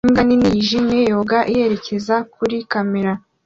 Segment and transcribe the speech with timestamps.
[0.05, 3.11] Imbwa nini yijimye yoga yerekeza kuri kamera